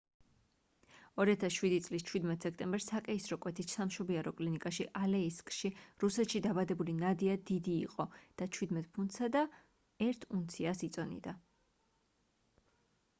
2007 1.23 1.81
წლის 1.87 2.05
17 2.11 2.47
სექტემბერს 2.47 2.87
საკეისრო 2.91 3.37
კვეთით 3.43 3.73
სამშობიარო 3.75 4.33
კლინიკაში 4.39 4.87
ალეისკში 5.01 5.71
რუსეთში 6.05 6.41
დაბადებული 6.47 6.97
ნადია 7.03 7.37
დიდი 7.51 7.77
იყო 7.85 8.09
და 8.43 8.49
17 8.61 8.91
ფუნტსა 8.99 9.31
და 9.39 9.47
1 10.09 10.29
უნციას 10.41 10.85
იწონიდა 10.91 11.37